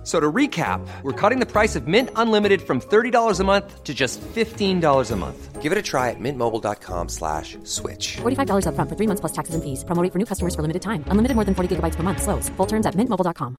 [0.00, 3.84] F- So to recap, we're cutting the price of Mint Unlimited from $30 a month
[3.84, 5.60] to just $15 a month.
[5.60, 8.16] Give it a try at mintmobile.com slash switch.
[8.22, 9.84] $45 upfront for three months plus taxes and fees.
[9.84, 11.04] Promo rate for new customers for limited time.
[11.12, 12.22] Unlimited more than 40 gigabytes per month.
[12.22, 12.48] Slows.
[12.56, 13.56] Full terms at mintmobile.com.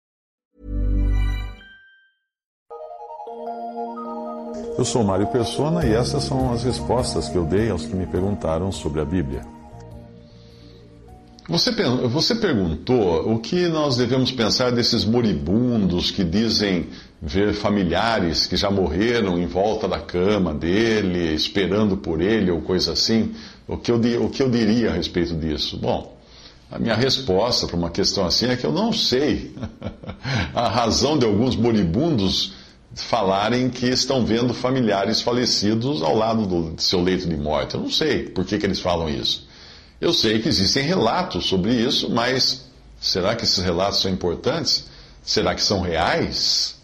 [4.78, 8.08] Eu sou Mário Persona e essas são as respostas que eu dei aos que me
[8.08, 9.46] perguntaram sobre a Bíblia.
[11.52, 11.70] Você,
[12.08, 16.88] você perguntou o que nós devemos pensar desses moribundos que dizem
[17.22, 22.94] ver familiares que já morreram em volta da cama dele, esperando por ele ou coisa
[22.94, 23.34] assim.
[23.68, 25.76] O que eu, o que eu diria a respeito disso?
[25.78, 26.18] Bom,
[26.72, 29.54] a minha resposta para uma questão assim é que eu não sei
[30.56, 32.54] a razão de alguns moribundos
[32.96, 37.76] falarem que estão vendo familiares falecidos ao lado do seu leito de morte.
[37.76, 39.51] Eu não sei por que, que eles falam isso.
[40.02, 42.66] Eu sei que existem relatos sobre isso, mas
[43.00, 44.86] será que esses relatos são importantes?
[45.22, 46.76] Será que são reais?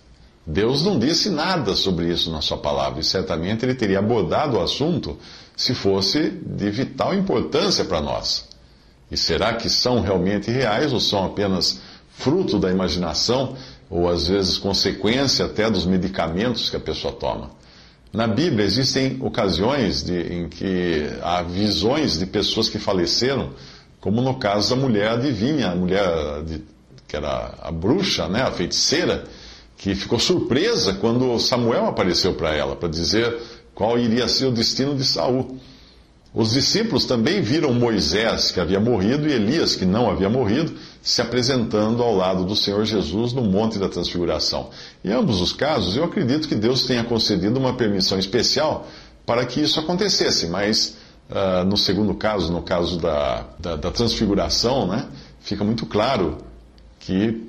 [0.45, 4.61] Deus não disse nada sobre isso na sua palavra, e certamente ele teria abordado o
[4.61, 5.17] assunto
[5.55, 8.45] se fosse de vital importância para nós.
[9.09, 11.79] E será que são realmente reais ou são apenas
[12.11, 13.57] fruto da imaginação
[13.89, 17.49] ou às vezes consequência até dos medicamentos que a pessoa toma?
[18.13, 23.51] Na Bíblia existem ocasiões de, em que há visões de pessoas que faleceram,
[23.99, 26.63] como no caso da mulher adivinha, a mulher de-
[27.07, 29.23] que era a bruxa, né, a feiticeira,
[29.77, 33.37] que ficou surpresa quando Samuel apareceu para ela, para dizer
[33.73, 35.57] qual iria ser o destino de Saul.
[36.33, 41.21] Os discípulos também viram Moisés, que havia morrido, e Elias, que não havia morrido, se
[41.21, 44.69] apresentando ao lado do Senhor Jesus no Monte da Transfiguração.
[45.03, 48.87] Em ambos os casos, eu acredito que Deus tenha concedido uma permissão especial
[49.25, 50.97] para que isso acontecesse, mas
[51.29, 55.07] ah, no segundo caso, no caso da, da, da Transfiguração, né,
[55.41, 56.37] fica muito claro
[56.99, 57.41] que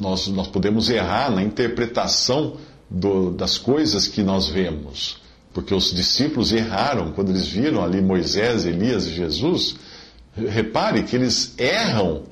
[0.00, 2.56] nós, nós podemos errar na interpretação
[2.88, 5.19] do- das coisas que nós vemos.
[5.52, 9.76] Porque os discípulos erraram quando eles viram ali Moisés, Elias e Jesus.
[10.36, 12.22] Repare que eles erram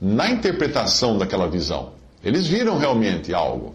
[0.00, 1.90] na interpretação daquela visão.
[2.22, 3.74] Eles viram realmente algo,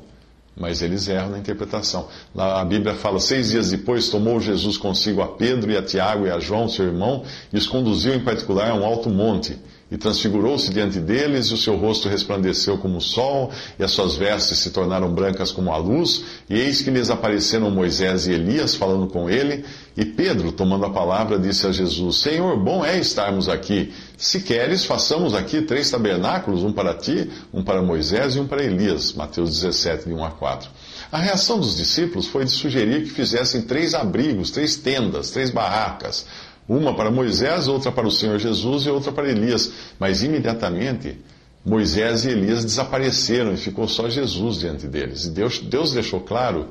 [0.55, 2.07] mas eles erram na interpretação.
[2.33, 6.25] Lá a Bíblia fala: seis dias depois tomou Jesus consigo a Pedro e a Tiago
[6.25, 9.57] e a João, seu irmão, e os conduziu em particular a um alto monte.
[9.93, 14.15] E transfigurou-se diante deles, e o seu rosto resplandeceu como o sol, e as suas
[14.15, 16.23] vestes se tornaram brancas como a luz.
[16.49, 19.63] E eis que lhes apareceram Moisés e Elias falando com ele.
[19.95, 23.93] E Pedro, tomando a palavra, disse a Jesus: Senhor, bom é estarmos aqui.
[24.17, 28.63] Se queres, façamos aqui três tabernáculos, um para ti, um para Moisés e um para
[28.63, 29.13] Elias.
[29.13, 30.71] Mateus 17, de 1 a 4.
[31.11, 36.25] A reação dos discípulos foi de sugerir que fizessem três abrigos, três tendas, três barracas.
[36.67, 39.71] Uma para Moisés, outra para o Senhor Jesus e outra para Elias.
[39.99, 41.19] Mas imediatamente
[41.65, 45.25] Moisés e Elias desapareceram e ficou só Jesus diante deles.
[45.25, 46.69] E Deus, Deus deixou claro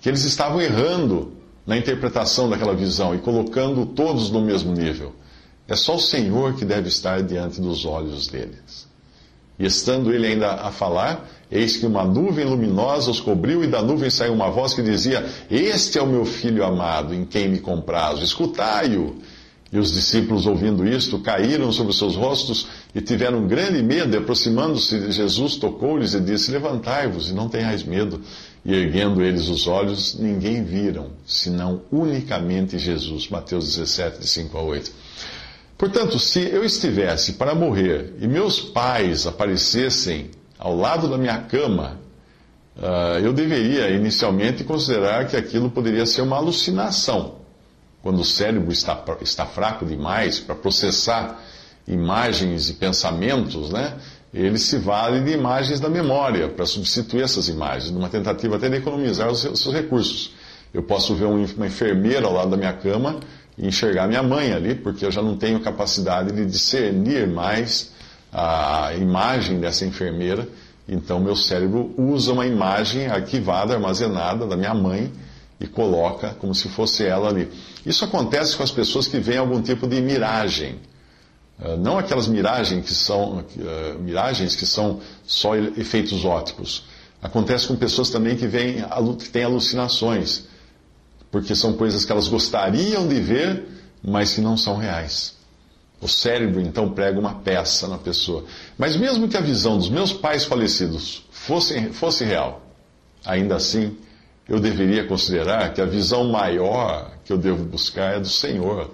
[0.00, 1.32] que eles estavam errando
[1.66, 5.14] na interpretação daquela visão e colocando todos no mesmo nível.
[5.68, 8.89] É só o Senhor que deve estar diante dos olhos deles.
[9.60, 13.82] E estando ele ainda a falar, eis que uma nuvem luminosa os cobriu, e da
[13.82, 17.58] nuvem saiu uma voz que dizia: Este é o meu filho amado, em quem me
[17.58, 19.16] comprazo, escutai-o.
[19.72, 24.18] E os discípulos, ouvindo isto, caíram sobre os seus rostos e tiveram grande medo, e
[24.18, 28.20] aproximando-se de Jesus, tocou-lhes e disse: Levantai-vos e não tenhais medo.
[28.64, 33.28] E erguendo eles os olhos, ninguém viram, senão unicamente Jesus.
[33.28, 34.92] Mateus 17, de 5 a 8.
[35.80, 41.98] Portanto, se eu estivesse para morrer e meus pais aparecessem ao lado da minha cama,
[42.76, 47.36] ah, eu deveria inicialmente considerar que aquilo poderia ser uma alucinação.
[48.02, 51.42] Quando o cérebro está, está fraco demais para processar
[51.88, 53.96] imagens e pensamentos, né?
[54.34, 58.76] ele se vale de imagens da memória para substituir essas imagens, numa tentativa até de
[58.76, 60.34] economizar os seus recursos.
[60.74, 63.18] Eu posso ver uma enfermeira ao lado da minha cama
[63.58, 67.92] enxergar minha mãe ali, porque eu já não tenho capacidade de discernir mais
[68.32, 70.48] a imagem dessa enfermeira.
[70.88, 75.12] Então, meu cérebro usa uma imagem arquivada, armazenada da minha mãe
[75.60, 77.48] e coloca como se fosse ela ali.
[77.84, 80.76] Isso acontece com as pessoas que veem algum tipo de miragem.
[81.60, 86.84] Uh, não aquelas miragens que são, uh, miragens que são só efeitos ópticos.
[87.22, 88.82] Acontece com pessoas também que, veem,
[89.18, 90.46] que têm alucinações,
[91.30, 93.64] porque são coisas que elas gostariam de ver,
[94.02, 95.38] mas que não são reais.
[96.00, 98.44] O cérebro então prega uma peça na pessoa.
[98.78, 102.62] Mas mesmo que a visão dos meus pais falecidos fosse, fosse real,
[103.24, 103.96] ainda assim
[104.48, 108.90] eu deveria considerar que a visão maior que eu devo buscar é do Senhor.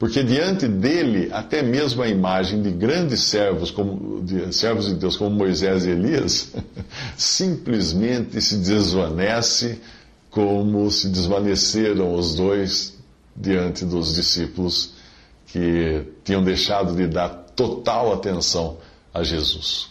[0.00, 5.14] Porque diante dele, até mesmo a imagem de grandes servos, como, de, servos de Deus
[5.14, 6.54] como Moisés e Elias,
[7.16, 9.78] simplesmente se desvanece
[10.30, 12.98] como se desvaneceram os dois
[13.36, 14.92] diante dos discípulos
[15.46, 18.78] que tinham deixado de dar total atenção
[19.12, 19.90] a Jesus.